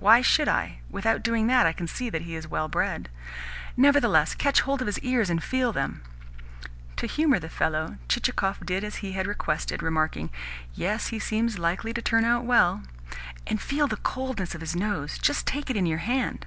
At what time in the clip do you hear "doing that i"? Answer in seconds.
1.22-1.74